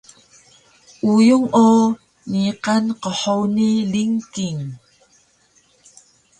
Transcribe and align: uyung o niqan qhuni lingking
uyung 1.11 1.47
o 1.67 1.69
niqan 2.31 2.83
qhuni 3.03 3.71
lingking 3.93 4.61